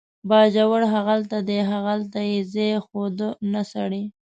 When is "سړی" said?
3.71-4.03